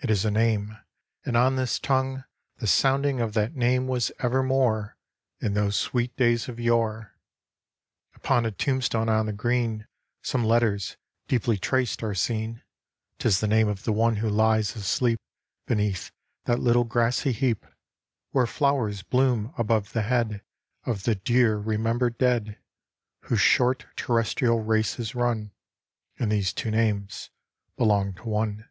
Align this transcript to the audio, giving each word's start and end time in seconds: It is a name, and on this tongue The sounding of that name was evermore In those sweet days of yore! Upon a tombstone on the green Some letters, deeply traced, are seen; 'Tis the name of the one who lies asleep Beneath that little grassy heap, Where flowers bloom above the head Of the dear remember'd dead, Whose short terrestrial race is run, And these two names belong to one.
It 0.00 0.08
is 0.08 0.24
a 0.24 0.30
name, 0.30 0.78
and 1.26 1.36
on 1.36 1.56
this 1.56 1.78
tongue 1.78 2.24
The 2.60 2.66
sounding 2.66 3.20
of 3.20 3.34
that 3.34 3.54
name 3.54 3.86
was 3.86 4.10
evermore 4.20 4.96
In 5.38 5.52
those 5.52 5.76
sweet 5.76 6.16
days 6.16 6.48
of 6.48 6.58
yore! 6.58 7.12
Upon 8.14 8.46
a 8.46 8.50
tombstone 8.50 9.10
on 9.10 9.26
the 9.26 9.34
green 9.34 9.86
Some 10.22 10.42
letters, 10.42 10.96
deeply 11.28 11.58
traced, 11.58 12.02
are 12.02 12.14
seen; 12.14 12.62
'Tis 13.18 13.40
the 13.40 13.46
name 13.46 13.68
of 13.68 13.84
the 13.84 13.92
one 13.92 14.16
who 14.16 14.30
lies 14.30 14.74
asleep 14.76 15.20
Beneath 15.66 16.10
that 16.46 16.58
little 16.58 16.84
grassy 16.84 17.32
heap, 17.32 17.66
Where 18.30 18.46
flowers 18.46 19.02
bloom 19.02 19.52
above 19.58 19.92
the 19.92 20.04
head 20.04 20.40
Of 20.86 21.02
the 21.02 21.16
dear 21.16 21.58
remember'd 21.58 22.16
dead, 22.16 22.56
Whose 23.24 23.40
short 23.42 23.84
terrestrial 23.94 24.60
race 24.62 24.98
is 24.98 25.14
run, 25.14 25.50
And 26.18 26.32
these 26.32 26.54
two 26.54 26.70
names 26.70 27.28
belong 27.76 28.14
to 28.14 28.22
one. 28.26 28.70